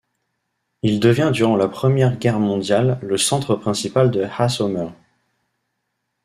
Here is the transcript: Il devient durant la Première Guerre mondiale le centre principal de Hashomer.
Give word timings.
Il 0.81 0.99
devient 0.99 1.29
durant 1.31 1.55
la 1.55 1.67
Première 1.67 2.17
Guerre 2.17 2.39
mondiale 2.39 2.97
le 3.03 3.17
centre 3.19 3.53
principal 3.53 4.09
de 4.09 4.23
Hashomer. 4.23 4.87